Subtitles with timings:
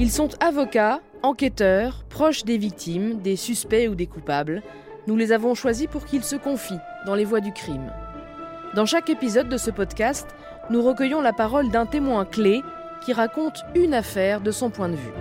[0.00, 4.62] Ils sont avocats, enquêteurs, proches des victimes, des suspects ou des coupables.
[5.06, 7.92] Nous les avons choisis pour qu'ils se confient dans les voies du crime.
[8.74, 10.26] Dans chaque épisode de ce podcast,
[10.70, 12.62] nous recueillons la parole d'un témoin clé
[13.04, 15.12] qui raconte une affaire de son point de vue.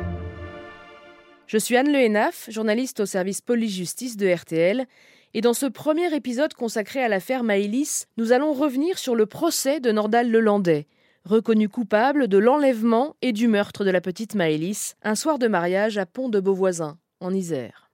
[1.45, 4.85] Je suis Anne Lehenaf, journaliste au service police-justice de RTL,
[5.33, 9.81] et dans ce premier épisode consacré à l'affaire Maëlys, nous allons revenir sur le procès
[9.81, 10.87] de Nordal Lelandais,
[11.25, 15.97] reconnu coupable de l'enlèvement et du meurtre de la petite Maëlys un soir de mariage
[15.97, 17.89] à Pont de Beauvoisin, en Isère.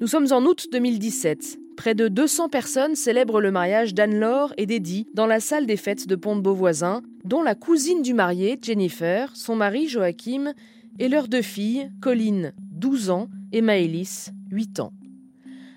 [0.00, 1.58] Nous sommes en août 2017.
[1.76, 6.06] Près de 200 personnes célèbrent le mariage d'Anne-Laure et d'Eddie dans la salle des fêtes
[6.08, 10.54] de Pont de Beauvoisin, dont la cousine du marié, Jennifer, son mari Joachim,
[10.98, 14.92] et leurs deux filles, Colline, 12 ans, et Maëlys, 8 ans.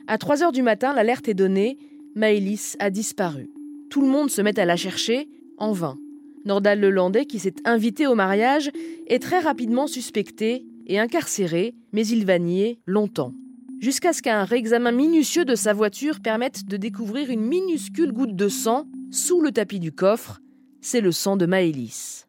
[0.08, 1.78] À 3 heures du matin, l'alerte est donnée
[2.16, 3.50] Maëlys a disparu.
[3.92, 6.00] Tout le monde se met à la chercher, en vain.
[6.46, 8.72] Nordal Lelandais, qui s'est invité au mariage,
[9.06, 13.34] est très rapidement suspecté et incarcéré, mais il va nier longtemps
[13.82, 18.48] jusqu'à ce qu'un réexamen minutieux de sa voiture permette de découvrir une minuscule goutte de
[18.48, 20.40] sang sous le tapis du coffre.
[20.80, 22.28] C'est le sang de Maëlys.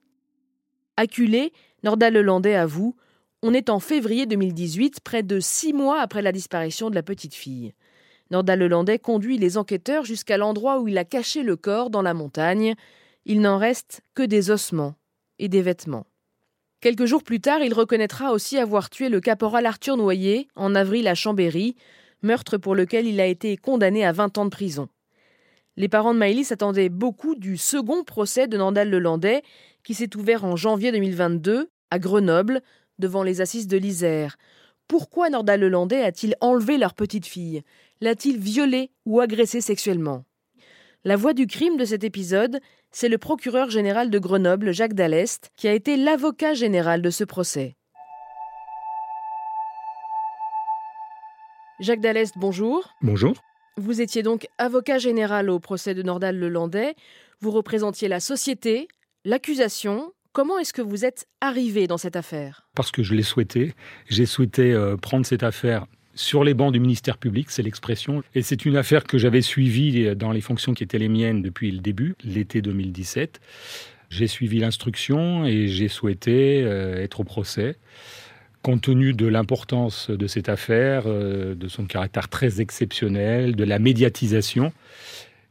[0.97, 1.53] Acculé,
[1.85, 2.97] Nordal Lelandais avoue
[3.43, 7.35] On est en février 2018, près de six mois après la disparition de la petite
[7.35, 7.75] fille.
[8.33, 12.15] Nordal Lelandais conduit les enquêteurs jusqu'à l'endroit où il a caché le corps dans la
[12.15, 12.75] montagne.
[13.27, 14.95] Il n'en reste que des ossements
[15.39, 16.07] et des vêtements.
[16.81, 21.09] Quelques jours plus tard, il reconnaîtra aussi avoir tué le caporal Arthur Noyer en avril
[21.09, 21.77] à Chambéry,
[22.23, 24.89] meurtre pour lequel il a été condamné à 20 ans de prison.
[25.77, 29.43] Les parents de Maëlys attendaient beaucoup du second procès de Nandal Lelandais,
[29.85, 32.63] qui s'est ouvert en janvier 2022 à Grenoble,
[32.99, 34.39] devant les assises de l'Isère.
[34.93, 37.63] Pourquoi Nordal Lelandais a-t-il enlevé leur petite fille?
[38.03, 40.27] L'a-t-il violée ou agressée sexuellement?
[41.05, 45.51] La voix du crime de cet épisode, c'est le procureur général de Grenoble, Jacques Dallest,
[45.57, 47.75] qui a été l'avocat général de ce procès.
[51.81, 52.93] Jacques Dallest, bonjour.
[53.01, 53.33] Bonjour.
[53.79, 56.97] Vous étiez donc avocat général au procès de Nordal Lelandais.
[57.41, 58.89] Vous représentiez la société,
[59.25, 60.13] l'accusation.
[60.33, 62.67] Comment est-ce que vous êtes arrivé dans cette affaire?
[62.75, 63.75] Parce que je l'ai souhaité.
[64.09, 65.85] J'ai souhaité euh, prendre cette affaire
[66.15, 68.23] sur les bancs du ministère public, c'est l'expression.
[68.35, 71.71] Et c'est une affaire que j'avais suivie dans les fonctions qui étaient les miennes depuis
[71.71, 73.41] le début, l'été 2017.
[74.09, 77.77] J'ai suivi l'instruction et j'ai souhaité euh, être au procès.
[78.63, 83.79] Compte tenu de l'importance de cette affaire, euh, de son caractère très exceptionnel, de la
[83.79, 84.73] médiatisation,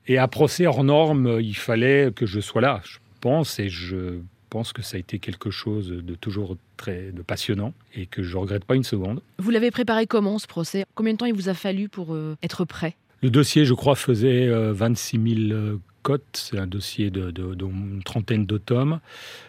[0.08, 4.22] et à procès hors norme, il fallait que je sois là, je pense, et je
[4.52, 8.36] pense que ça a été quelque chose de toujours très de passionnant et que je
[8.36, 9.22] ne regrette pas une seconde.
[9.40, 10.86] Vous l'avez préparé comment ce procès?
[10.94, 12.96] Combien de temps il vous a fallu pour euh, être prêt?
[13.24, 16.24] Le dossier, je crois, faisait 26 euh, 000 euh, cotes.
[16.34, 19.00] C'est un dossier d'une de, trentaine de tomes.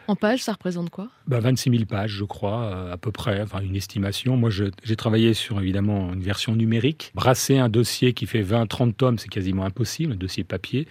[0.06, 1.08] En pages, ça représente quoi?
[1.26, 4.36] Bah, 26 000 pages, je crois, à peu près, enfin une estimation.
[4.36, 7.10] Moi, j'ai travaillé sur évidemment une version numérique.
[7.14, 10.86] Brasser un dossier qui fait 20-30 tomes, c'est quasiment impossible, un dossier papier.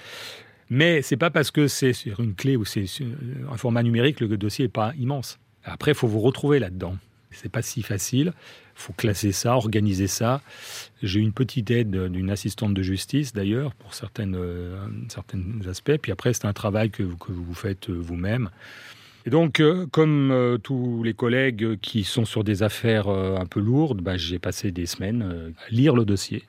[0.72, 2.86] Mais c'est pas parce que c'est sur une clé ou c'est
[3.52, 5.38] un format numérique que le dossier n'est pas immense.
[5.64, 6.98] Après, il faut vous retrouver là-dedans.
[7.30, 8.34] C'est pas si facile.
[8.78, 10.42] Il faut classer ça, organiser ça.
[11.04, 14.76] J'ai eu une petite aide d'une assistante de justice d'ailleurs pour certaines, euh,
[15.08, 15.98] certains aspects.
[16.02, 18.50] Puis après, c'est un travail que, que vous faites euh, vous-même.
[19.26, 23.46] Et donc, euh, comme euh, tous les collègues qui sont sur des affaires euh, un
[23.46, 26.44] peu lourdes, bah, j'ai passé des semaines à lire le dossier,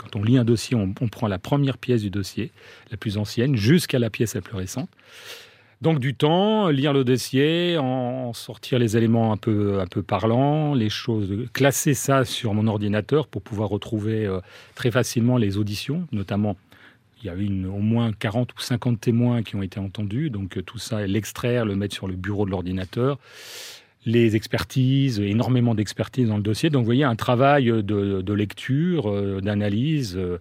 [0.00, 2.50] quand on lit un dossier, on, prend la première pièce du dossier,
[2.90, 4.88] la plus ancienne, jusqu'à la pièce la plus récente.
[5.82, 10.74] Donc du temps, lire le dossier, en sortir les éléments un peu, un peu parlants,
[10.74, 14.40] les choses, classer ça sur mon ordinateur pour pouvoir retrouver euh,
[14.74, 16.56] très facilement les auditions, notamment
[17.22, 20.56] il y a eu au moins 40 ou 50 témoins qui ont été entendus, donc
[20.58, 23.18] euh, tout ça, l'extraire, le mettre sur le bureau de l'ordinateur
[24.06, 26.70] les expertises, énormément d'expertise dans le dossier.
[26.70, 30.38] Donc, vous voyez, un travail de, de lecture, euh, d'analyse, euh,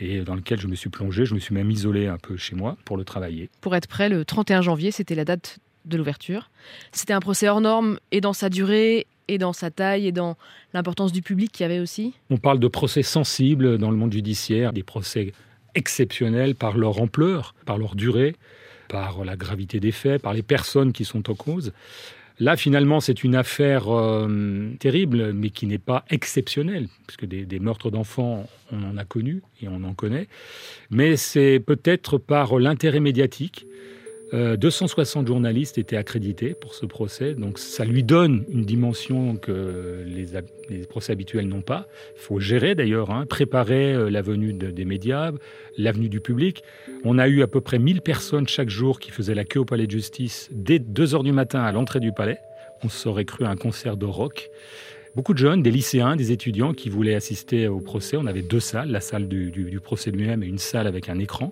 [0.00, 1.24] et dans lequel je me suis plongé.
[1.24, 3.50] Je me suis même isolé un peu chez moi pour le travailler.
[3.60, 6.50] Pour être prêt, le 31 janvier, c'était la date de l'ouverture.
[6.92, 10.36] C'était un procès hors norme, et dans sa durée, et dans sa taille, et dans
[10.74, 14.12] l'importance du public qu'il y avait aussi On parle de procès sensibles dans le monde
[14.12, 15.32] judiciaire, des procès
[15.74, 18.34] exceptionnels par leur ampleur, par leur durée,
[18.88, 21.72] par la gravité des faits, par les personnes qui sont en cause.
[22.40, 27.58] Là, finalement, c'est une affaire euh, terrible, mais qui n'est pas exceptionnelle, puisque des, des
[27.58, 30.28] meurtres d'enfants, on en a connu et on en connaît.
[30.90, 33.66] Mais c'est peut-être par l'intérêt médiatique,
[34.32, 40.82] 260 journalistes étaient accrédités pour ce procès, donc ça lui donne une dimension que les,
[40.86, 41.88] procès habituels n'ont pas.
[42.16, 45.32] Il faut gérer d'ailleurs, hein, préparer la venue des médias,
[45.78, 46.62] l'avenue du public.
[47.04, 49.64] On a eu à peu près 1000 personnes chaque jour qui faisaient la queue au
[49.64, 52.38] palais de justice dès 2 heures du matin à l'entrée du palais.
[52.82, 54.50] On s'aurait cru à un concert de rock.
[55.14, 58.16] Beaucoup de jeunes, des lycéens, des étudiants qui voulaient assister au procès.
[58.16, 61.50] On avait deux salles, la salle du, procès lui-même et une salle avec un écran.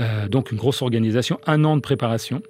[0.00, 2.42] Euh, donc une grosse organisation, un an de préparation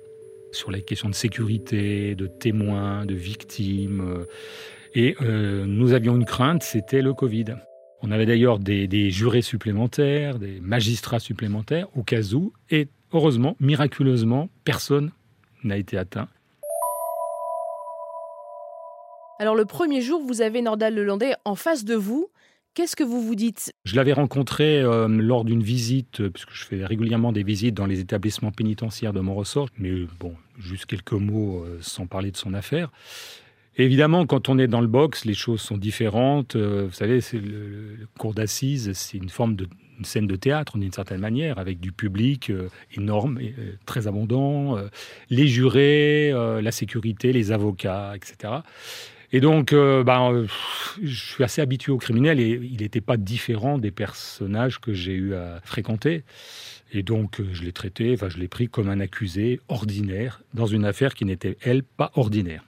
[0.52, 4.00] sur les questions de sécurité, de témoins, de victimes.
[4.00, 4.24] Euh,
[4.94, 7.56] et euh, nous avions une crainte, c'était le Covid.
[8.02, 12.52] On avait d'ailleurs des, des, jurés supplémentaires, des magistrats supplémentaires au cas où.
[12.70, 15.12] Et heureusement, miraculeusement, personne
[15.64, 16.28] n'a été atteint.
[19.38, 22.30] Alors le premier jour, vous avez Nordal Lelandais en face de vous.
[22.76, 26.66] Qu'est-ce que vous vous dites Je l'avais rencontré euh, lors d'une visite, euh, puisque je
[26.66, 30.84] fais régulièrement des visites dans les établissements pénitentiaires de mon ressort, mais euh, bon, juste
[30.84, 32.92] quelques mots sans parler de son affaire.
[33.78, 36.54] évidemment, quand on est dans le box, les choses sont différentes.
[36.54, 39.68] vous savez, c'est le, cours d'assises, c'est une forme de
[40.02, 42.52] scène de théâtre d'une certaine manière, avec du public
[42.94, 43.54] énorme, et,
[43.86, 44.76] très abondant,
[45.30, 48.60] les jurés, la sécurité, les avocats, etc.
[49.32, 50.46] Et donc, euh, ben,
[51.02, 55.14] je suis assez habitué au criminel et il n'était pas différent des personnages que j'ai
[55.14, 56.24] eu à fréquenter.
[56.92, 61.14] Et donc, je l'ai traité, je l'ai pris comme un accusé ordinaire dans une affaire
[61.14, 62.62] qui n'était, elle, pas ordinaire.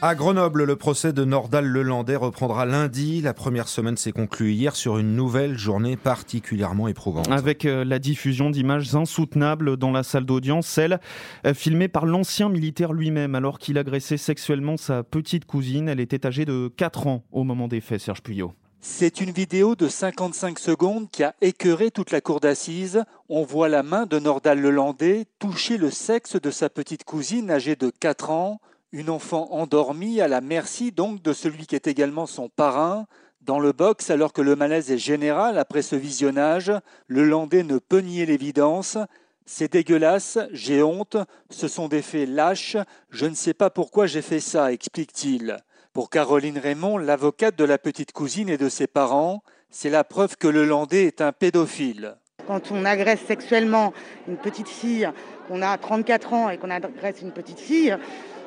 [0.00, 3.20] À Grenoble, le procès de Nordal Lelandais reprendra lundi.
[3.20, 7.28] La première semaine s'est conclue hier sur une nouvelle journée particulièrement éprouvante.
[7.32, 11.00] Avec euh, la diffusion d'images insoutenables dans la salle d'audience, celle
[11.44, 15.88] euh, filmée par l'ancien militaire lui-même alors qu'il agressait sexuellement sa petite cousine.
[15.88, 18.52] Elle était âgée de 4 ans au moment des faits, Serge Puyot.
[18.80, 23.02] C'est une vidéo de 55 secondes qui a écœuré toute la cour d'assises.
[23.28, 27.74] On voit la main de Nordal Lelandais toucher le sexe de sa petite cousine âgée
[27.74, 28.60] de 4 ans.
[28.90, 33.06] Une enfant endormie à la merci donc de celui qui est également son parrain.
[33.42, 36.72] Dans le box, alors que le malaise est général après ce visionnage,
[37.06, 38.96] le Landais ne peut nier l'évidence.
[39.44, 41.18] C'est dégueulasse, j'ai honte,
[41.50, 42.78] ce sont des faits lâches,
[43.10, 45.58] je ne sais pas pourquoi j'ai fait ça, explique-t-il.
[45.92, 50.36] Pour Caroline Raymond, l'avocate de la petite cousine et de ses parents, c'est la preuve
[50.38, 52.16] que le Landais est un pédophile.
[52.46, 53.92] Quand on agresse sexuellement
[54.26, 55.10] une petite fille,
[55.46, 57.94] qu'on a 34 ans et qu'on agresse une petite fille,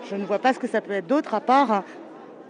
[0.10, 1.84] je ne vois pas ce que ça peut être d'autre à part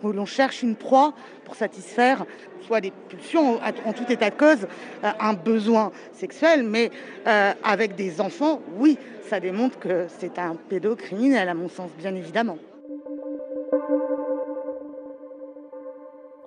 [0.03, 1.13] où l'on cherche une proie
[1.45, 2.25] pour satisfaire
[2.65, 4.67] soit des pulsions, en tout état de cause,
[5.03, 6.91] euh, un besoin sexuel, mais
[7.27, 12.15] euh, avec des enfants, oui, ça démontre que c'est un pédocriminel, à mon sens, bien
[12.15, 12.57] évidemment.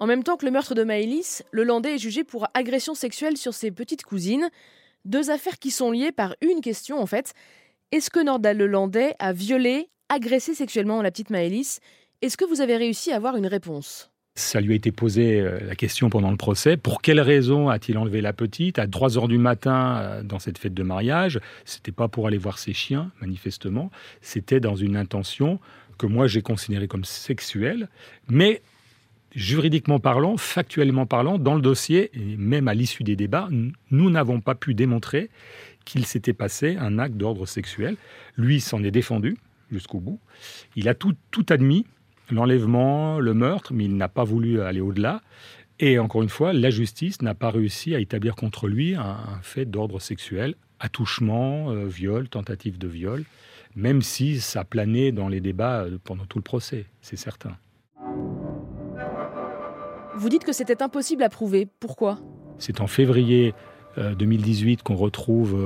[0.01, 3.37] En même temps que le meurtre de Maëlys, le Landais est jugé pour agression sexuelle
[3.37, 4.51] sur ses petites cousines.
[5.05, 7.33] Deux affaires qui sont liées par une question, en fait.
[7.93, 11.81] Est-ce que Nordal Le Landais a violé agressé sexuellement la petite Maëlys.
[12.23, 14.11] Est-ce que vous avez réussi à avoir une réponse?
[14.37, 16.77] Ça lui a été posé euh, la question pendant le procès.
[16.77, 18.79] Pour quelle raison a-t-il enlevé la petite?
[18.79, 22.39] À 3 heures du matin euh, dans cette fête de mariage C'était pas pour aller
[22.39, 23.91] voir ses chiens, manifestement.
[24.23, 25.61] C'était dans une intention
[25.99, 27.89] que moi j'ai considérée comme sexuelle.
[28.29, 28.63] Mais
[29.35, 33.49] juridiquement parlant, factuellement parlant, dans le dossier, et même à l'issue des débats,
[33.91, 35.31] nous n'avons pas pu démontrer
[35.85, 37.97] qu'il s'était passé un acte d'ordre sexuel.
[38.37, 39.37] Lui s'en est défendu
[39.75, 40.21] jusqu'au bout.
[40.77, 41.85] Il a tout, tout admis,
[42.31, 45.21] l'enlèvement, le meurtre, mais il n'a pas voulu aller au-delà.
[45.81, 49.65] Et encore une fois, la justice n'a pas réussi à établir contre lui un, fait
[49.65, 53.25] d'ordre sexuel, attouchement, euh, viol, tentative de viol,
[53.75, 57.57] même si ça planait dans les débats euh, pendant tout le procès, c'est certain.
[60.17, 61.67] Vous dites que c'était impossible à prouver.
[61.81, 62.21] Pourquoi?
[62.59, 63.53] C'est en février
[63.97, 65.61] 2018 euh, qu'on retrouve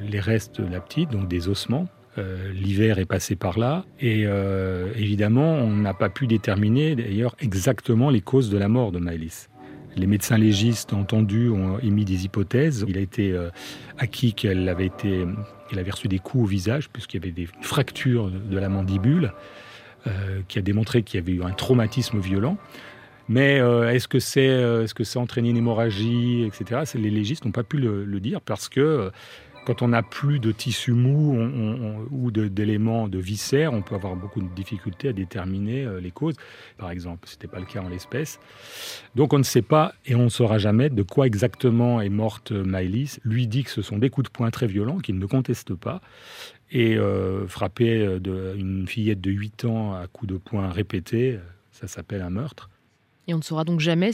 [0.00, 1.86] les restes de la petite, donc des ossements.
[2.18, 7.36] Euh, l'hiver est passé par là et euh, évidemment, on n'a pas pu déterminer d'ailleurs
[7.38, 9.48] exactement les causes de la mort de Maëlys.
[9.96, 12.84] Les médecins légistes entendus ont émis des hypothèses.
[12.88, 13.50] Il a été euh,
[13.98, 15.26] acquis qu'elle avait été,
[15.70, 19.32] elle avait reçu des coups au visage puisqu'il y avait des fractures de la mandibule,
[20.46, 22.56] qui a démontré qu'il y avait eu un traumatisme violent.
[23.28, 26.80] Mais est-ce que c'est est-ce que ça entraîné une hémorragie, etc.
[26.94, 29.10] Les légistes n'ont pas pu le dire parce que
[29.64, 31.36] quand on n'a plus de tissu mou
[32.10, 36.36] ou d'éléments de, viscères, on peut avoir beaucoup de difficultés à déterminer euh, les causes.
[36.78, 38.40] Par exemple, ce n'était pas le cas en l'espèce.
[39.14, 42.52] Donc on ne sait pas et on ne saura jamais de quoi exactement est morte
[42.52, 43.20] Maëlys.
[43.24, 46.00] Lui dit que ce sont des coups de poing très violents qu'il ne conteste pas
[46.70, 51.38] et euh, frapper euh, une fillette de 8 ans à coups de poing répétés,
[51.70, 52.70] ça s'appelle un meurtre.
[53.28, 54.10] Et on ne saura donc jamais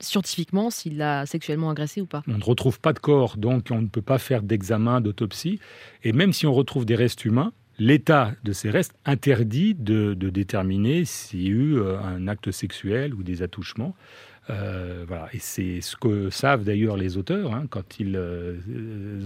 [0.00, 2.22] scientifiquement s'il l'a sexuellement agressé ou pas.
[2.26, 5.60] On ne retrouve pas de corps, donc on ne peut pas faire d'examen, d'autopsie.
[6.02, 11.04] Et même si on retrouve des restes humains, l'état de ces restes interdit de, déterminer
[11.04, 13.94] s'il y a eu euh, un acte sexuel ou des attouchements.
[14.48, 15.28] Euh, voilà.
[15.34, 18.56] Et c'est ce que savent d'ailleurs les auteurs hein, quand ils euh,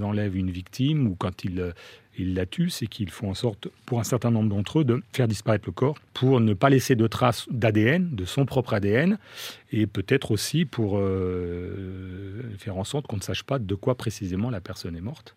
[0.02, 1.72] enlèvent une victime ou quand ils,
[2.18, 5.02] ils la tuent, c'est qu'ils font en sorte, pour un certain nombre d'entre eux, de
[5.12, 9.18] faire disparaître le corps pour ne pas laisser de traces d'ADN, de son propre ADN,
[9.72, 11.00] et peut-être aussi pour
[12.58, 15.34] faire en sorte qu'on ne sache pas de quoi précisément la personne est morte.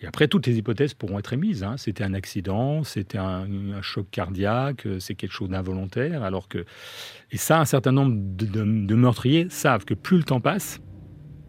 [0.00, 1.64] Et après, toutes les hypothèses pourront être émises.
[1.64, 1.76] Hein.
[1.76, 3.46] C'était un accident, c'était un,
[3.82, 6.22] choc cardiaque, euh, c'est quelque chose d'involontaire.
[6.22, 6.64] Alors que,
[7.32, 10.80] et ça, un certain nombre de, meurtriers savent que plus le temps passe,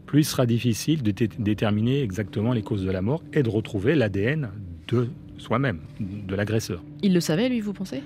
[0.10, 3.94] plus il sera difficile de déterminer exactement les causes de la mort et de retrouver
[3.94, 4.50] l'ADN
[4.88, 6.84] de soi-même, de l'agresseur.
[7.04, 8.02] Il le savait, lui, vous pensez?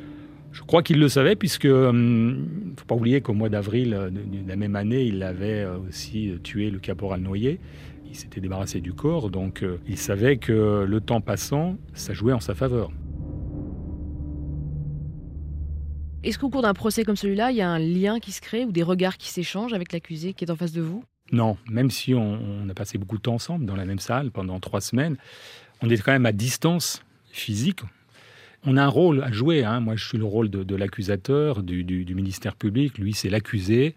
[0.51, 4.10] Je crois qu'il le savait, puisque ne hum, faut pas oublier qu'au mois d'avril euh,
[4.10, 7.62] de la même année, il avait euh, aussi tué le caporal Noyer
[8.10, 12.33] il s'était débarrassé du corps, donc euh, il savait que le temps passant, ça jouait
[12.33, 12.91] en sa faveur.
[16.24, 18.65] Est-ce qu'au cours d'un procès comme celui-là, il y a un lien qui se crée
[18.65, 21.03] ou des regards qui s'échangent avec l'accusé qui est en face de vous?
[21.32, 24.60] Non, même si on, a passé beaucoup de temps ensemble dans la même salle pendant
[24.60, 25.18] trois semaines,
[25.82, 27.80] on est quand même à distance physique.
[28.65, 29.63] On a un rôle à jouer.
[29.63, 29.80] Hein.
[29.80, 32.98] Moi, je suis le rôle de, l'accusateur, du, ministère public.
[32.98, 33.96] Lui, c'est l'accusé.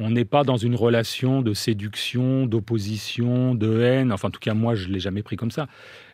[0.00, 4.12] On n'est pas dans une relation de séduction, d'opposition, de haine.
[4.12, 5.66] Enfin, en tout cas, moi, je ne l'ai jamais pris comme ça.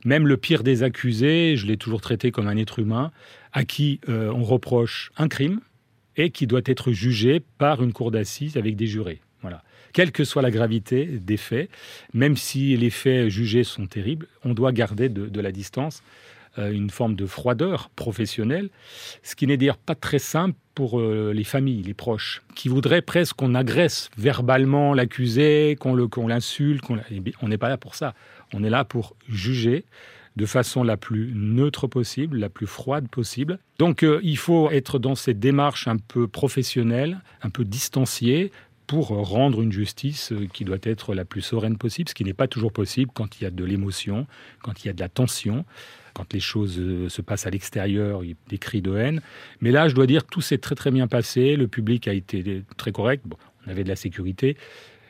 [0.07, 3.11] Même le pire des accusés, je l'ai toujours traité comme un être humain
[3.53, 5.61] à qui euh, on reproche un crime
[6.17, 9.21] et qui doit être jugé par une cour d'assises avec des jurés.
[9.95, 11.71] Quelle que soit la gravité des faits,
[12.13, 16.03] même si les faits jugés sont terribles, on doit garder de la distance
[16.59, 18.71] euh, une forme de froideur professionnelle,
[19.25, 23.03] ce qui n'est d'ailleurs pas très simple pour euh, les familles, les proches, qui voudraient
[23.03, 25.97] presque qu'on agresse verbalement l'accusé, qu'on
[26.29, 26.85] l'insulte.
[27.11, 28.15] Eh on n'est pas là pour ça.
[28.53, 29.85] On est là pour juger
[30.37, 33.59] de façon la plus neutre possible, la plus froide possible.
[33.81, 38.53] Donc euh, il faut être dans cette démarche un peu professionnelle, un peu distanciée,
[38.87, 42.49] pour rendre une justice qui doit être la plus sereine possible, ce qui n'est pas
[42.49, 44.27] toujours possible quand il y a de l'émotion,
[44.63, 45.65] quand il y a de la tension
[46.15, 49.21] quand les choses euh, se passent à l'extérieur, des cris de haine.
[49.61, 51.57] Mais là, je dois dire, tout s'est très très bien passé.
[51.57, 53.25] Le public a été très correct.
[53.67, 54.57] on avait de la sécurité.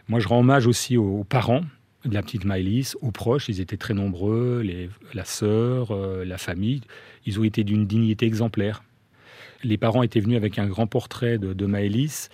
[0.09, 1.63] Moi, je rends hommage aussi aux, parents
[2.05, 3.49] de la petite Maëlys, aux proches.
[3.49, 4.65] Ils étaient très nombreux,
[5.13, 6.81] la sœur, euh, la famille.
[7.27, 8.83] Ils ont été d'une dignité exemplaire.
[9.63, 12.29] Les parents étaient venus avec un grand portrait de, de Maëlys.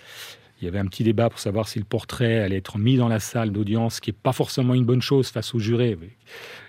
[0.61, 3.09] Il y avait un petit débat pour savoir si le portrait allait être mis dans
[3.09, 5.99] la salle d'audience, ce qui n'est pas forcément une bonne chose face aux jurés.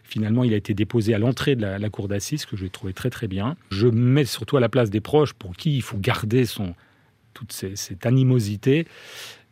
[0.03, 3.09] Finalement, il a été déposé à l'entrée de la, cour d'assises, que j'ai trouvé très
[3.09, 3.57] très bien.
[3.69, 6.73] Je mets surtout à la place des proches pour qui il faut garder son,
[7.33, 8.87] toute cette animosité.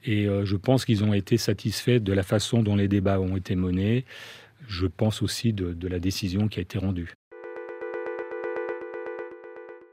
[0.06, 3.36] Et euh, je pense qu'ils ont été satisfaits de la façon dont les débats ont
[3.36, 4.06] été menés.
[4.68, 7.19] Je pense aussi de la décision qui a été rendue.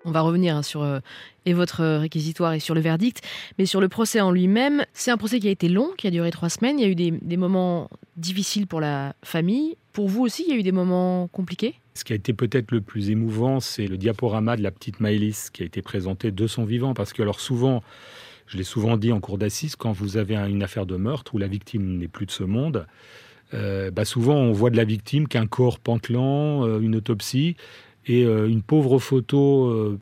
[0.06, 1.00] On va revenir hein, sur euh,
[1.46, 3.22] et votre réquisitoire et sur le verdict,
[3.58, 6.10] mais sur le procès en lui-même, c'est un procès qui a été long, qui a
[6.12, 6.78] duré trois semaines.
[6.78, 9.76] Il y a eu des, moments difficiles pour la famille.
[9.92, 11.74] Pour vous aussi, il y a eu des moments compliqués?
[11.94, 15.50] Ce qui a été peut-être le plus émouvant, c'est le diaporama de la petite Maëlys
[15.50, 16.94] qui a été présenté de son vivant.
[16.94, 17.82] Parce que, alors, souvent,
[18.46, 21.38] je l'ai souvent dit en cour d'assises, quand vous avez une affaire de meurtre où
[21.38, 22.86] la victime n'est plus de ce monde,
[23.54, 27.56] euh, bah souvent on voit de la victime qu'un corps pantelant, euh, une autopsie,
[28.06, 29.98] et euh, une pauvre photo euh,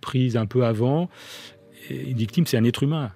[0.00, 1.08] prise un peu avant.
[1.90, 3.12] une victime, c'est un être humain.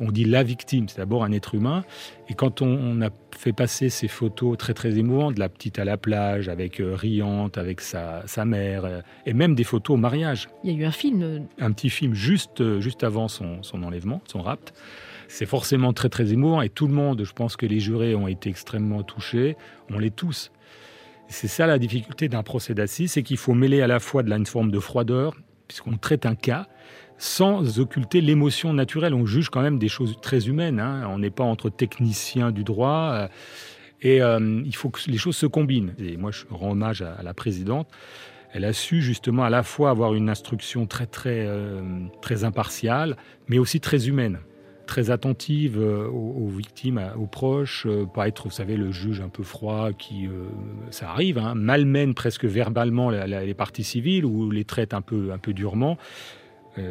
[0.00, 1.84] On dit la victime, c'est d'abord un être humain.
[2.28, 5.84] Et quand on, a fait passer ces photos très très émouvantes, de la petite à
[5.84, 10.48] la plage, avec euh, riante, avec sa, sa mère, et même des photos au mariage.
[10.64, 11.46] Il y a eu un film.
[11.60, 14.74] Un petit film juste, juste avant son, son enlèvement, son rapt.
[15.28, 18.26] C'est forcément très très émouvant et tout le monde, je pense que les jurés ont
[18.26, 19.56] été extrêmement touchés.
[19.88, 20.50] On l'est tous.
[21.30, 24.32] C'est ça la difficulté d'un procès d'assises, c'est qu'il faut mêler à la fois de
[24.32, 25.36] une forme de froideur,
[25.68, 26.66] puisqu'on traite un cas,
[27.18, 29.14] sans occulter l'émotion naturelle.
[29.14, 30.80] On juge quand même des choses très humaines.
[30.80, 31.08] Hein.
[31.08, 33.12] On n'est pas entre techniciens du droit.
[33.12, 33.28] Euh,
[34.02, 35.94] et euh, il faut que les choses se combinent.
[35.98, 37.88] Et moi, je rends hommage à, la présidente.
[38.52, 41.82] Elle a su justement à la fois avoir une instruction très très euh,
[42.20, 44.40] très impartiale, mais aussi très humaine
[44.90, 49.28] très attentive euh, aux, victimes, aux proches, euh, pas être, vous savez, le juge un
[49.28, 50.48] peu froid qui, euh,
[50.90, 55.38] ça arrive, hein, malmène presque verbalement les parties civiles ou les traite un peu, un
[55.38, 55.96] peu durement.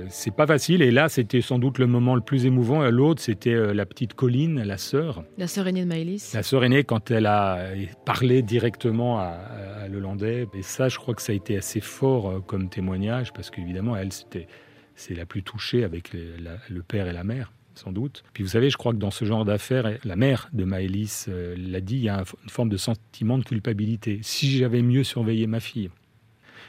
[0.08, 0.82] c'est pas facile.
[0.82, 2.90] Et là, c'était sans doute le moment le plus émouvant.
[2.90, 5.24] L'autre, c'était la petite Colline, la sœur.
[5.38, 6.34] La sœur aînée de Maëlys.
[6.34, 7.72] La sœur aînée, quand elle a
[8.06, 9.40] parlé directement à,
[9.84, 10.48] à Lelandais.
[10.54, 14.14] Et ça, je crois que ça a été assez fort comme témoignage, parce qu'évidemment, elle,
[14.14, 14.48] c'était,
[14.96, 18.24] c'est la plus touchée avec le père et la mère sans doute.
[18.34, 21.56] Puis vous savez, je crois que dans ce genre d'affaires, la mère de Maëlys euh,
[21.58, 24.20] l'a dit, il y a une forme de sentiment de culpabilité.
[24.22, 25.90] Si j'avais mieux surveillé ma fille,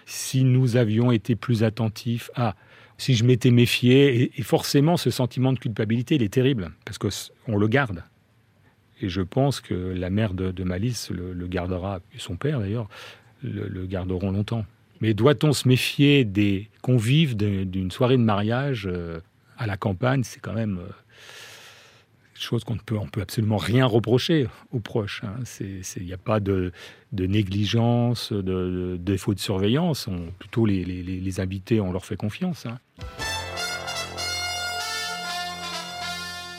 [0.06, 2.54] si nous avions été plus attentifs à,
[2.96, 7.56] si je m'étais méfié, et, forcément ce sentiment de culpabilité, il est terrible, parce qu'on
[7.56, 8.04] le garde.
[9.02, 12.88] Et je pense que la mère de, de Malice le, gardera, et son père d'ailleurs,
[13.42, 14.64] le, garderont longtemps.
[15.00, 19.20] Mais doit-on se méfier des convives d'une soirée de mariage euh,
[19.60, 20.90] à la campagne C'est quand même euh,
[22.34, 25.22] chose qu'on ne peut, on peut absolument rien reprocher aux proches.
[25.22, 25.44] Hein.
[25.60, 26.72] Il n'y a pas de,
[27.12, 30.08] négligence, de, défaut de surveillance.
[30.08, 32.66] On, plutôt les, les, invités, on leur fait confiance.
[32.66, 32.78] Hein.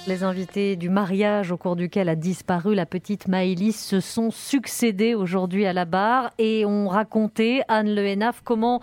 [0.08, 5.13] Les invités du mariage au cours duquel a disparu la petite Maëlys se sont succédés
[5.13, 8.81] aujourd'hui à la barre et ont raconté, Anne Le Henaf, comment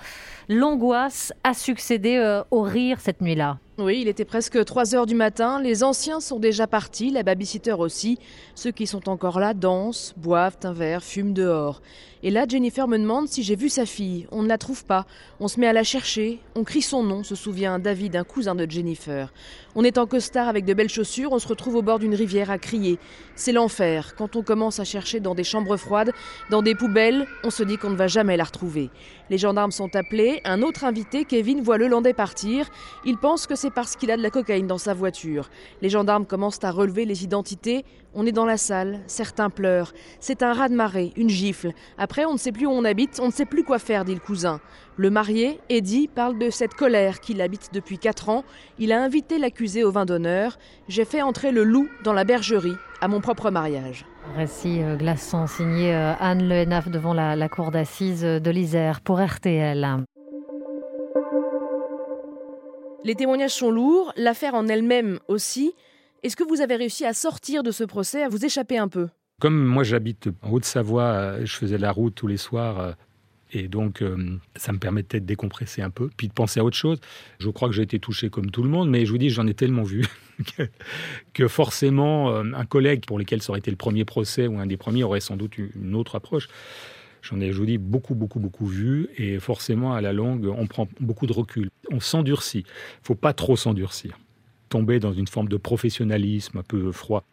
[0.48, 3.58] l'angoisse a succédé euh, au rire cette nuit-là.
[3.80, 5.62] Oui, il était presque 3 heures du matin.
[5.62, 8.18] Les anciens sont déjà partis, la babysitter aussi.
[8.56, 11.80] Ceux qui sont encore là dansent, boivent un verre, fument dehors.
[12.24, 14.26] Et là, Jennifer me demande si j'ai vu sa fille.
[14.32, 15.06] On ne la trouve pas.
[15.38, 16.40] On se met à la chercher.
[16.56, 19.32] On crie son nom, se souvient David, un cousin de Jennifer.
[19.76, 21.30] On est en costard avec de belles chaussures.
[21.30, 22.98] On se retrouve au bord d'une rivière à crier.
[23.36, 24.16] C'est l'enfer.
[24.16, 26.10] Quand on commence à chercher dans des chambres froides,
[26.50, 28.90] dans des poubelles, on se dit qu'on ne va jamais la retrouver.
[29.30, 30.40] Les gendarmes sont appelés.
[30.44, 32.68] Un autre invité, Kevin, voit le Landais partir.
[33.04, 35.50] Il pense que c'est parce qu'il a de la cocaïne dans sa voiture.
[35.82, 37.84] Les gendarmes commencent à relever les identités.
[38.14, 39.92] On est dans la salle, certains pleurent.
[40.20, 41.72] C'est un raz-de-marée, une gifle.
[41.98, 44.14] Après, on ne sait plus où on habite, on ne sait plus quoi faire, dit
[44.14, 44.60] le cousin.
[44.96, 48.44] Le marié, Eddie, parle de cette colère qu'il habite depuis quatre ans.
[48.78, 50.58] Il a invité l'accusé au vin d'honneur.
[50.88, 54.06] J'ai fait entrer le loup dans la bergerie, à mon propre mariage.
[54.36, 59.24] Récit euh, glaçant signé euh, Anne Le devant la, la cour d'assises de l'Isère pour
[59.24, 60.04] RTL.
[63.04, 65.72] Les témoignages sont lourds, l'affaire en elle-même aussi.
[66.22, 69.08] Est-ce que vous avez réussi à sortir de ce procès, à vous échapper un peu?
[69.40, 72.92] Comme moi j'habite en Haute-Savoie, euh, je faisais la route tous les soirs euh,
[73.52, 76.76] et donc euh, ça me permettait de décompresser un peu, puis de penser à autre
[76.76, 76.98] chose.
[77.38, 79.46] Je crois que j'ai été touché comme tout le monde, mais je vous dis, j'en
[79.46, 80.04] ai tellement vu
[81.34, 84.76] que, forcément un collègue pour lequel ça aurait été le premier procès ou un des
[84.76, 86.48] premiers aurait sans doute une autre approche.
[87.22, 89.08] J'en ai, je vous dis, beaucoup, beaucoup, beaucoup vu.
[89.16, 91.70] Et forcément, à la longue, on prend beaucoup de recul.
[91.90, 92.60] On s'endurcit.
[92.60, 94.18] Il ne faut pas trop s'endurcir.
[94.68, 97.24] Tomber dans une forme de professionnalisme un peu froid.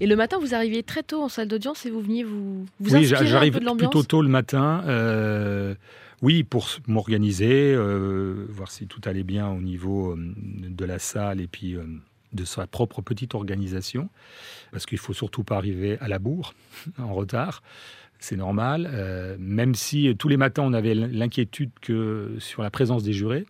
[0.00, 2.94] Et le matin, vous arriviez très tôt en salle d'audience et vous veniez vous, vous
[2.94, 4.82] oui, j'arrive plutôt tôt le matin.
[4.86, 5.76] Euh,
[6.22, 11.40] oui, pour m'organiser, euh, voir si tout allait bien au niveau euh, de la salle
[11.40, 11.76] et puis
[12.32, 14.08] de sa propre petite organisation,
[14.70, 16.54] parce qu'il faut surtout pas arriver à la bourre
[16.98, 17.62] en retard.
[18.18, 23.02] C'est normal, euh, même si tous les matins on avait l'inquiétude que sur la présence
[23.02, 23.46] des jurés,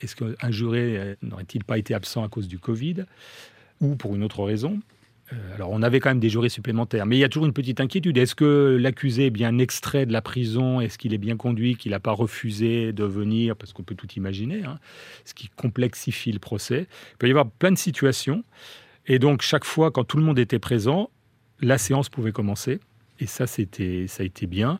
[0.00, 3.04] est-ce qu'un juré euh, n'aurait-il pas été absent à cause du Covid
[3.80, 4.97] ou pour une autre raison euh,
[5.54, 7.80] alors, on avait quand même des jurés supplémentaires, mais il y a toujours une petite
[7.80, 8.16] inquiétude.
[8.16, 10.80] Est-ce que l'accusé est bien extrait de la prison?
[10.80, 13.54] Est-ce qu'il est bien conduit Qu'il n'a pas refusé de venir?
[13.56, 14.78] Parce qu'on peut tout imaginer, hein,
[15.24, 16.86] ce qui complexifie le procès.
[17.12, 18.42] Il peut y avoir plein de situations.
[19.06, 21.10] Et donc, chaque fois, quand tout le monde était présent,
[21.60, 22.80] la séance pouvait commencer.
[23.20, 24.78] Et ça, c'était, ça a été bien.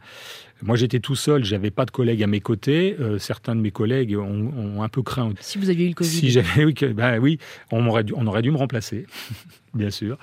[0.62, 2.96] Moi, j'étais tout seul, j'avais pas de collègues à mes côtés.
[3.01, 5.33] Euh, certains de mes collègues ont, un peu craint.
[5.40, 6.09] Si vous aviez eu le Covid.
[6.09, 7.38] Si j'avais, oui, bah oui,
[7.70, 9.07] on aurait dû, on aurait dû me remplacer,
[9.74, 10.18] bien sûr.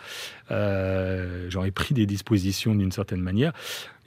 [0.52, 3.54] Euh, j'aurais pris des dispositions d'une certaine manière.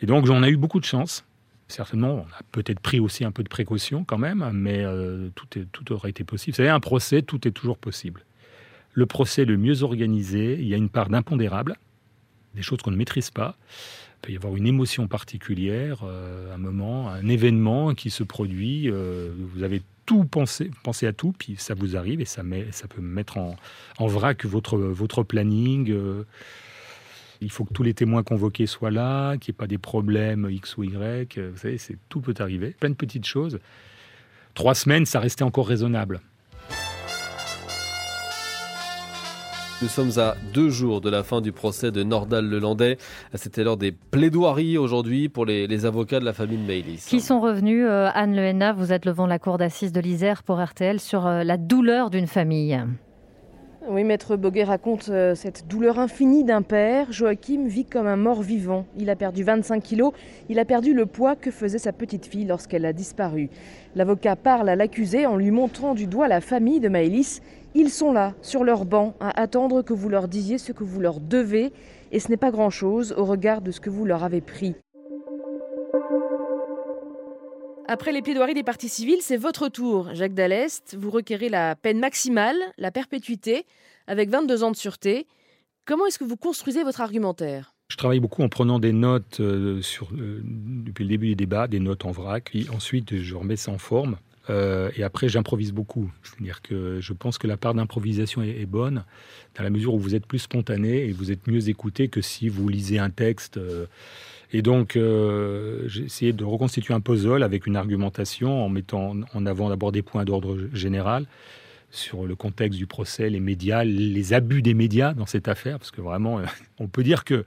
[0.00, 1.24] Et donc, j'en ai eu beaucoup de chance.
[1.66, 5.58] Certainement, on a peut-être pris aussi un peu de précaution quand même, mais euh, tout,
[5.58, 6.54] est, tout aurait été possible.
[6.54, 8.24] Vous savez, un procès, tout est toujours possible.
[8.94, 11.76] Le procès le mieux organisé, il y a une part d'impondérable
[12.58, 13.56] des choses qu'on ne maîtrise pas.
[13.70, 18.90] Il peut y avoir une émotion particulière, euh, un moment, un événement qui se produit.
[18.90, 23.00] Euh, vous avez tout pensé, pensé à tout, puis ça vous arrive et ça, peut
[23.00, 23.56] mettre en,
[23.98, 25.90] en vrac votre, votre planning.
[25.90, 26.24] Euh.
[27.40, 30.48] il faut que tous les témoins convoqués soient là, qu'il n'y ait pas des problèmes
[30.50, 31.38] X ou Y.
[31.38, 32.74] Vous savez, tout peut arriver.
[32.80, 33.60] Plein de petites choses.
[34.54, 36.20] Trois semaines, ça restait encore raisonnable.
[39.80, 42.98] Nous sommes à deux jours de la fin du procès de Nordal Lelandais.
[43.34, 47.06] C'était lors des plaidoiries aujourd'hui pour les, avocats de la famille Maëlys.
[47.06, 50.60] Qui sont revenus, euh, Anne Lehena, vous êtes devant la cour d'assises de l'Isère pour
[50.60, 52.76] RTL sur euh, la douleur d'une famille.
[53.90, 57.10] Oui, Maître Boguet raconte euh, cette douleur infinie d'un père.
[57.10, 58.84] Joachim vit comme un mort vivant.
[58.98, 60.12] Il a perdu 25 kilos.
[60.50, 63.48] Il a perdu le poids que faisait sa petite fille lorsqu'elle a disparu.
[63.96, 67.40] L'avocat parle à l'accusé en lui montrant du doigt la famille de Maëlys
[67.74, 71.00] ils sont là, sur leur banc, à attendre que vous leur disiez ce que vous
[71.00, 71.72] leur devez,
[72.12, 74.74] et ce n'est pas grand-chose au regard de ce que vous leur avez pris.
[77.90, 80.94] Après les plaidoiries des parties civiles, c'est votre tour, Jacques Dallest.
[80.94, 83.64] Vous requérez la peine maximale, la perpétuité,
[84.06, 85.26] avec 22 ans de sûreté.
[85.86, 87.72] Comment est-ce que vous construisez votre argumentaire?
[87.88, 89.80] Je travaille beaucoup en prenant des notes euh,
[90.12, 92.50] euh, depuis le début des débats, des notes en vrac.
[92.50, 94.18] Puis ensuite, je remets ça en forme.
[94.50, 96.10] Euh, et après, j'improvise beaucoup.
[96.22, 99.06] C'est-à-dire que je pense que la part d'improvisation est, bonne,
[99.56, 102.50] dans la mesure où vous êtes plus spontané et vous êtes mieux écouté que si
[102.50, 103.58] vous lisez un texte.
[104.52, 109.68] Et donc, j'ai essayé de reconstituer un puzzle avec une argumentation en mettant en avant
[109.68, 111.26] d'abord des points d'ordre général
[111.90, 115.90] sur le contexte du procès, les médias, les abus des médias dans cette affaire, parce
[115.90, 116.40] que vraiment,
[116.78, 117.44] on peut dire que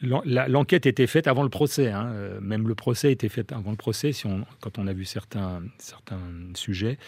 [0.00, 1.90] L'enquête était faite avant le procès.
[1.90, 2.10] Hein.
[2.12, 5.04] Euh, même le procès était fait avant le procès, si on, quand on a vu
[5.04, 6.20] certains, certains
[6.54, 6.98] sujets.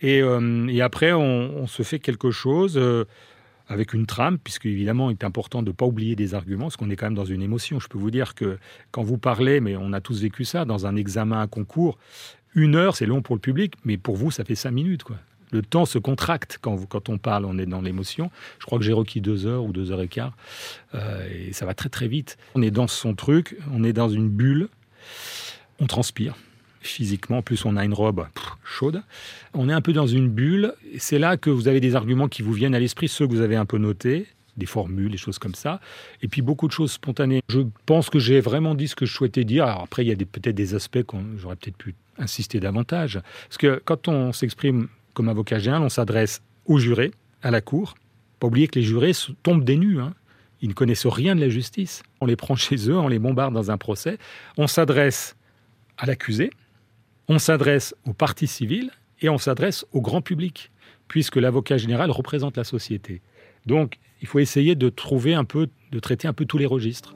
[0.00, 3.04] Et, euh, et après, on, se fait quelque chose euh,
[3.68, 6.76] avec une trame, puisque évidemment, il est important de ne pas oublier des arguments, parce
[6.76, 7.80] qu'on est quand même dans une émotion.
[7.80, 8.58] Je peux vous dire que
[8.90, 11.98] quand vous parlez, mais on a tous vécu ça, dans un examen, un concours,
[12.54, 15.02] une heure, c'est long pour le public, mais pour vous, ça fait cinq minutes.
[15.50, 18.30] Le temps se contracte quand, quand on parle, on est dans l'émotion.
[18.58, 20.36] Je crois que j'ai requis deux heures ou deux heures et quart,
[20.94, 22.36] euh, et ça va très très vite.
[22.54, 24.68] On est dans son truc, on est dans une bulle,
[25.80, 26.34] on transpire
[26.86, 28.26] physiquement, en plus on a une robe
[28.64, 29.02] chaude.
[29.52, 32.42] On est un peu dans une bulle, c'est là que vous avez des arguments qui
[32.42, 35.38] vous viennent à l'esprit, ceux que vous avez un peu notés, des formules, des choses
[35.38, 35.80] comme ça,
[36.22, 37.42] et puis beaucoup de choses spontanées.
[37.48, 39.66] Je pense que j'ai vraiment dit ce que je souhaitais dire.
[39.66, 43.20] Après, il y a peut-être des aspects qu'on j'aurais peut-être pu insister davantage.
[43.48, 47.94] Parce que quand on s'exprime comme avocat général, on s'adresse aux jurés, à la cour.
[48.40, 50.00] Pas oublier que les jurés tombent des nues.
[50.00, 50.14] Hein.
[50.60, 52.02] Ils ne connaissent rien de la justice.
[52.20, 54.18] On les prend chez eux, on les bombarde dans un procès.
[54.56, 55.36] On s'adresse
[55.98, 56.50] à l'accusé,
[57.28, 60.70] on s'adresse aux parties civiles et on s'adresse au grand public,
[61.08, 63.22] puisque l'avocat général représente la société.
[63.66, 67.14] Donc, il faut essayer de trouver un peu, de traiter un peu tous les registres.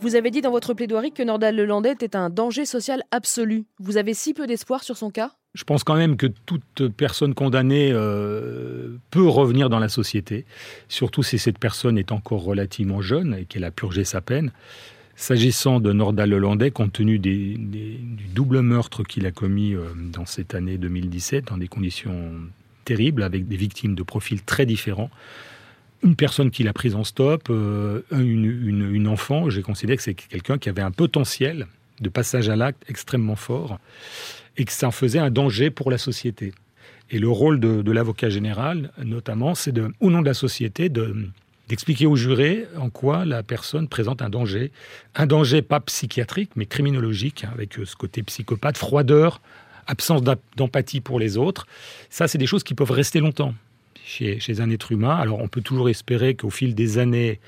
[0.00, 3.64] Vous avez dit dans votre plaidoirie que Nordal Lelandais était un danger social absolu.
[3.80, 5.32] Vous avez si peu d'espoir sur son cas?
[5.54, 10.44] Je pense quand même que toute personne condamnée euh, peut revenir dans la société,
[10.88, 14.52] surtout si cette personne est encore relativement jeune et qu'elle a purgé sa peine.
[15.16, 17.58] S'agissant de Nordal Lelandais, compte tenu du
[18.34, 22.30] double meurtre qu'il a commis euh, dans cette année 2017, dans des conditions
[22.84, 25.10] terribles, avec des victimes de profils très différents,
[26.02, 30.58] une personne qui l'a prise en stop, euh, une, enfant, j'ai considéré que c'est quelqu'un
[30.58, 31.66] qui avait un potentiel
[32.00, 33.80] de passage à l'acte extrêmement fort
[34.58, 36.52] et que ça en faisait un danger pour la société.
[37.10, 42.04] Et le rôle de, l'avocat général, notamment, c'est de, au nom de la société, d'expliquer
[42.04, 44.72] aux jurés en quoi la personne présente un danger,
[45.14, 49.40] un danger pas psychiatrique, mais criminologique, hein, avec euh, ce côté psychopathe, froideur,
[49.86, 50.22] absence
[50.56, 51.66] d'empathie pour les autres.
[52.10, 53.54] Ça, c'est des choses qui peuvent rester longtemps
[54.08, 55.16] chez, un être humain.
[55.16, 57.40] Alors on peut toujours espérer qu'au fil des années,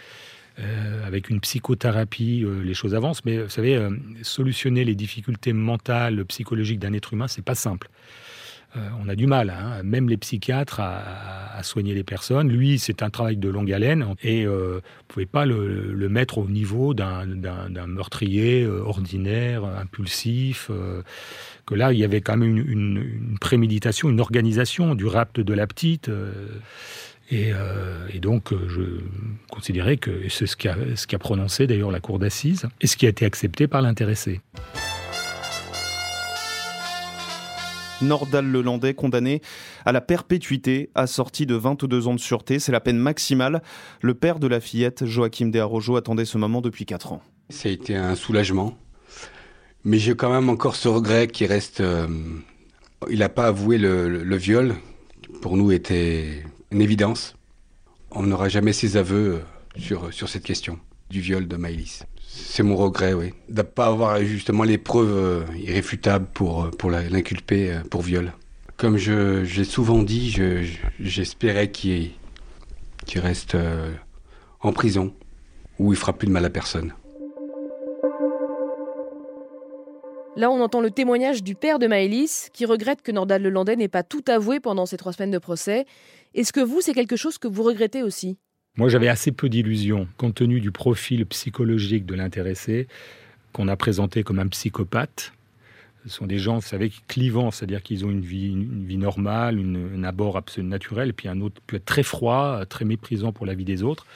[0.60, 3.24] euh, avec une psychothérapie, euh, les choses avancent.
[3.24, 3.90] Mais vous savez, euh,
[4.22, 7.88] solutionner les difficultés mentales, psychologiques d'un être humain, c'est pas simple.
[9.04, 12.48] On a du mal, hein, même les psychiatres, à, soigner les personnes.
[12.48, 16.46] Lui, c'est un travail de longue haleine et vous ne pouvez pas le, mettre au
[16.46, 17.26] niveau d'un
[17.88, 20.70] meurtrier ordinaire, impulsif.
[21.66, 25.66] que là, il y avait quand même une, préméditation, une organisation du rapt de la
[25.66, 26.08] petite.
[27.32, 27.52] Et,
[28.20, 29.00] donc, je
[29.50, 33.08] considérais que c'est ce qu'a ce prononcé d'ailleurs la cour d'assises et ce qui a
[33.08, 34.40] été accepté par l'intéressé.
[38.02, 39.42] Nordal Lelandais, condamné
[39.84, 42.58] à la perpétuité, assorti de 22 ans de sûreté.
[42.58, 43.62] C'est la peine maximale.
[44.00, 47.22] Le père de la fillette, Joachim Desarrojo, attendait ce moment depuis 4 ans.
[47.48, 48.76] Ça a été un soulagement.
[49.84, 51.80] Mais j'ai quand même encore ce regret qui reste.
[51.80, 52.06] Euh,
[53.10, 54.74] il n'a pas avoué le, viol.
[55.40, 57.34] Pour nous, était une évidence.
[58.10, 60.78] On n'aura jamais ses aveux euh, sur, sur cette question
[61.10, 62.00] du viol de Maïlis.
[62.28, 63.32] C'est mon regret, oui.
[63.48, 68.32] De ne pas avoir justement les preuves euh, irréfutables pour, euh, pour l'inculper pour viol.
[68.76, 70.34] Comme j'ai souvent dit,
[70.98, 72.12] j'espérais qu'il
[73.16, 73.54] reste
[74.62, 75.12] en prison,
[75.78, 76.94] où il fera plus de mal à personne.
[80.36, 83.88] Là, on entend le témoignage du père de Maëlys, qui regrette que Nordal Lelandais n'ait
[83.88, 85.84] pas tout avoué pendant ces trois semaines de procès.
[86.34, 88.38] Est-ce que vous, c'est quelque chose que vous regrettez aussi?
[88.76, 92.86] Moi, j'avais assez peu d'illusions, compte tenu du profil psychologique de l'intéressé,
[93.52, 95.32] qu'on a présenté comme un psychopathe.
[96.04, 98.54] Ce sont des gens, vous savez, clivants, c'est-à-dire qu'ils ont une vie,
[98.96, 102.84] normale, une, un abord absolument naturel, et puis un autre peut être très froid, très
[102.84, 104.06] méprisant pour la vie des autres.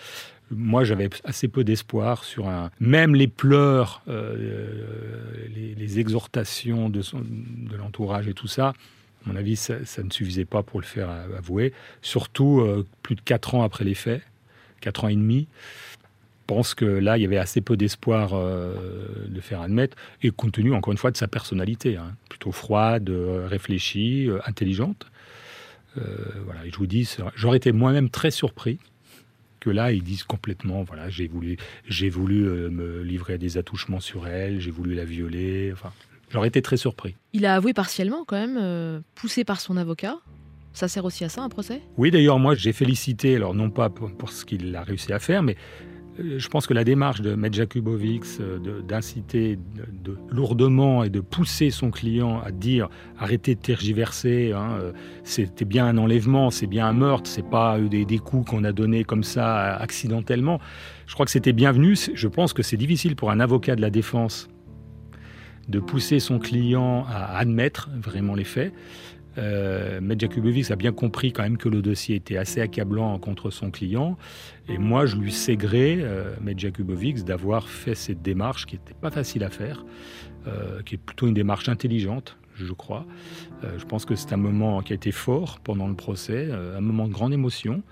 [0.50, 2.70] Moi, j'avais assez peu d'espoir sur un.
[2.78, 8.72] Même les pleurs, euh, les, exhortations de, de l'entourage et tout ça,
[9.26, 11.72] mon avis, ça, ne suffisait pas pour le faire avouer.
[12.02, 14.22] Surtout euh, plus de quatre ans après les faits.
[14.80, 15.48] 4 ans et demi.
[16.46, 20.74] pense que là, il y avait assez peu d'espoir de faire admettre, et compte tenu,
[20.74, 23.10] encore une fois, de sa personnalité, hein, plutôt froide,
[23.46, 25.06] réfléchie, intelligente.
[25.96, 28.78] voilà, je vous dis, j'aurais été moi-même très surpris
[29.64, 31.56] que là, ils disent complètement, voilà, j'ai voulu,
[31.88, 35.70] j'ai voulu euh, me livrer à des attouchements sur elle, j'ai voulu la violer.
[35.72, 35.90] Enfin,
[36.34, 37.14] j'aurais été très surpris.
[37.32, 40.16] Il a avoué partiellement, quand même, euh, poussé par son avocat.
[40.72, 41.80] Ça sert aussi à ça, un procès?
[41.96, 45.44] Oui, d'ailleurs, moi, j'ai félicité, alors non pas pour ce qu'il a réussi à faire,
[45.44, 45.54] mais
[46.18, 47.52] euh, je pense que la démarche de M.
[47.52, 49.56] Jakubovic euh, d'inciter
[50.02, 54.78] de, lourdement et de pousser son client à dire arrêtez de tergiverser, hein,
[55.22, 58.72] c'était bien un enlèvement, c'est bien un meurtre, c'est pas des, des coups qu'on a
[58.72, 60.58] donnés comme ça accidentellement.
[61.06, 61.96] Je crois que c'était bienvenu.
[62.14, 64.48] Je pense que c'est difficile pour un avocat de la défense
[65.68, 68.72] de pousser son client à admettre vraiment les faits.
[69.38, 73.70] Euh, Jakubovic a bien compris quand même que le dossier était assez accablant contre son
[73.70, 74.16] client.
[74.68, 76.34] Et moi, je lui sais gré, euh,
[77.24, 79.84] d'avoir fait cette démarche qui n'était pas facile à faire,
[80.46, 83.06] euh, qui est plutôt une démarche intelligente, je crois.
[83.64, 86.80] Euh, je pense que c'est un moment qui a été fort pendant le procès, un
[86.80, 87.82] moment de grande émotion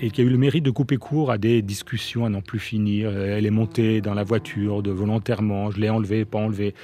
[0.00, 2.58] et qui a eu le mérite de couper court à des discussions à n'en plus
[2.58, 3.10] finir.
[3.16, 6.74] Elle est montée dans la voiture de volontairement, je l'ai enlevé, pas enlevé,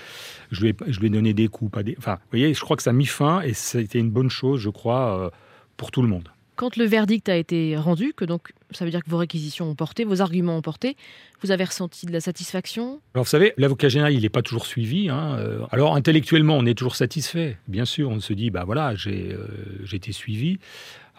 [0.50, 1.94] je lui, ai, je lui ai donné des coups, pas des...
[1.98, 4.60] Enfin, vous voyez, je crois que ça a mis fin et été une bonne chose,
[4.60, 5.30] je crois, euh,
[5.76, 6.28] pour tout le monde.
[6.56, 9.76] Quand le verdict a été rendu, que donc ça veut dire que vos réquisitions ont
[9.76, 10.96] porté, vos arguments ont porté,
[11.40, 13.00] vous avez ressenti de la satisfaction?
[13.14, 15.08] Alors vous savez, l'avocat général, il n'est pas toujours suivi.
[15.08, 15.36] Hein.
[15.38, 17.58] Euh, alors intellectuellement, on est toujours satisfait.
[17.68, 20.58] Bien sûr, on se dit, bah voilà, j'ai euh, été suivi.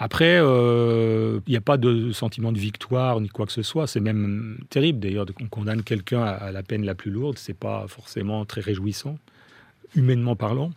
[0.01, 3.85] Après, euh, il n'y a pas de sentiment de victoire ni quoi que ce soit.
[3.85, 7.38] C'est même terrible d'ailleurs qu'on condamne quelqu'un à, la peine la plus lourde.
[7.38, 9.17] C'est pas forcément très réjouissant,
[9.95, 10.71] humainement parlant.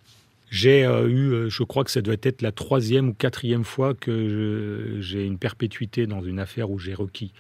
[0.50, 3.94] J'ai euh, eu, euh, je crois que ça doit être la troisième ou quatrième fois
[3.94, 7.32] que j'ai une perpétuité dans une affaire où j'ai requis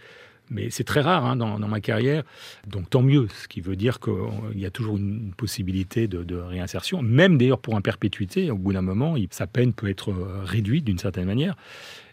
[0.50, 2.22] mais c'est très rare hein, dans, ma carrière.
[2.66, 7.02] Donc tant mieux, ce qui veut dire qu'il y a toujours une possibilité de, réinsertion.
[7.02, 10.84] Même d'ailleurs pour un perpétuité, au bout d'un moment, sa peine peut être euh, réduite
[10.84, 11.56] d'une certaine manière.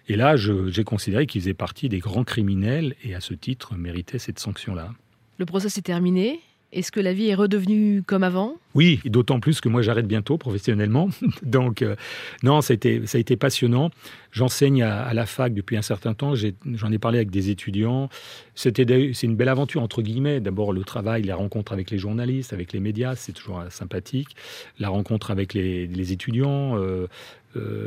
[0.08, 4.18] Et là, j'ai considéré qu'il faisait partie des grands criminels et à ce titre méritait
[4.18, 4.92] cette sanction-là.
[5.38, 6.40] Le procès s'est terminé.
[6.72, 8.54] Est-ce que la vie est redevenue comme avant?
[8.76, 11.10] Oui, d'autant plus que moi j'arrête bientôt professionnellement.
[11.44, 11.96] Donc euh,
[12.44, 13.90] non, ça a, été, passionnant.
[14.32, 16.34] J'enseigne à, la fac depuis un certain temps.
[16.36, 18.10] J'en ai, parlé avec des étudiants.
[18.54, 20.42] C'était c'est une belle aventure entre guillemets.
[20.42, 24.36] D'abord le travail, la rencontre avec les journalistes, avec les médias, c'est toujours euh, sympathique.
[24.78, 26.78] La rencontre avec les, étudiants.
[26.78, 27.08] Euh,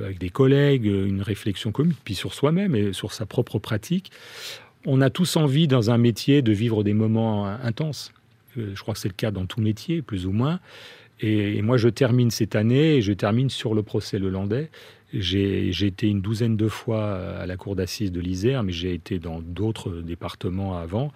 [0.05, 4.11] avec des collègues, une réflexion commune, puis sur soi-même et sur sa propre pratique.
[4.85, 8.13] On a tous envie dans un métier de vivre des moments intenses.
[8.57, 10.61] Je crois que c'est le cas dans tout métier, plus ou moins.
[11.21, 14.71] Et, moi, je termine cette année et je termine sur le procès Lelandais.
[15.13, 19.19] J'ai été une douzaine de fois à la cour d'assises de l'Isère, mais j'ai été
[19.19, 21.13] dans d'autres départements avant.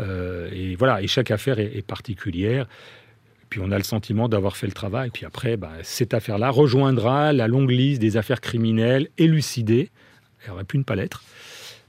[0.00, 2.66] Euh, et voilà, et chaque affaire est, particulière.
[3.50, 5.10] Puis on a le sentiment d'avoir fait le travail.
[5.10, 9.90] Puis après, bah, cette affaire-là rejoindra la longue liste des affaires criminelles élucidées.
[10.44, 11.22] Elle aurait pu ne pas l'être.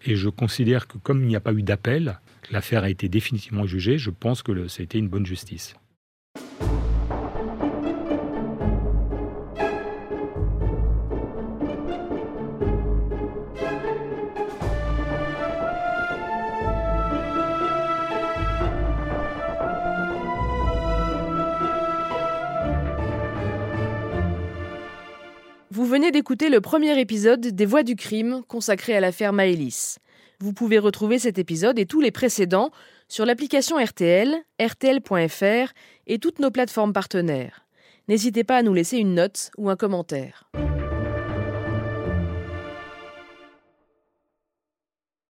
[0.05, 2.19] Et je considère que comme il n'y a pas eu d'appel,
[2.51, 5.75] l'affaire a été définitivement jugée, je pense que ça a été une bonne justice.
[25.69, 29.99] Vous venez d'écouter le premier épisode des Voix du crime consacré à l'affaire Maëlys.
[30.39, 32.69] Vous pouvez retrouver cet épisode et tous les précédents
[33.07, 35.73] sur l'application RTL, rtl.fr
[36.05, 37.65] et toutes nos plateformes partenaires.
[38.07, 40.47] N'hésitez pas à nous laisser une note ou un commentaire.